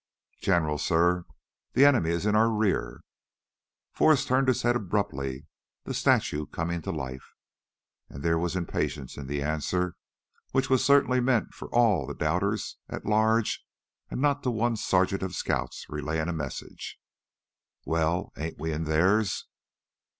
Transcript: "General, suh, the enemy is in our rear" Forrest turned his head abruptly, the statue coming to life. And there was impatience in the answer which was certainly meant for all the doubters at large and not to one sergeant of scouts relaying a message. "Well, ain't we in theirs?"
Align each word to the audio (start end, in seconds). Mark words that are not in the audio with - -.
"General, 0.39 0.79
suh, 0.79 1.21
the 1.73 1.85
enemy 1.85 2.09
is 2.09 2.25
in 2.25 2.35
our 2.35 2.49
rear" 2.49 3.01
Forrest 3.93 4.27
turned 4.27 4.47
his 4.47 4.63
head 4.63 4.75
abruptly, 4.75 5.45
the 5.83 5.93
statue 5.93 6.47
coming 6.47 6.81
to 6.81 6.91
life. 6.91 7.35
And 8.09 8.23
there 8.23 8.39
was 8.39 8.55
impatience 8.55 9.15
in 9.15 9.27
the 9.27 9.43
answer 9.43 9.93
which 10.53 10.71
was 10.71 10.83
certainly 10.83 11.19
meant 11.19 11.53
for 11.53 11.67
all 11.67 12.07
the 12.07 12.15
doubters 12.15 12.77
at 12.89 13.05
large 13.05 13.63
and 14.09 14.19
not 14.19 14.41
to 14.41 14.49
one 14.49 14.75
sergeant 14.75 15.21
of 15.21 15.35
scouts 15.35 15.85
relaying 15.87 16.29
a 16.29 16.33
message. 16.33 16.99
"Well, 17.85 18.31
ain't 18.35 18.57
we 18.59 18.71
in 18.73 18.85
theirs?" 18.85 19.45